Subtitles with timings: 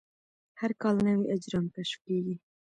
[0.59, 2.35] هر کال نوي اجرام کشف کېږي.